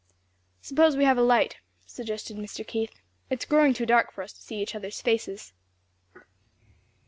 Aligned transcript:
"Suppose 0.61 0.95
we 0.97 1.03
have 1.03 1.19
a 1.19 1.21
light," 1.21 1.57
suggested 1.85 2.35
Mr. 2.35 2.65
Keith, 2.65 2.99
"it's 3.29 3.45
growing 3.45 3.71
too 3.75 3.85
dark 3.85 4.11
for 4.11 4.23
us 4.23 4.33
to 4.33 4.41
see 4.41 4.55
each 4.59 4.73
other's 4.73 4.99
faces." 4.99 5.53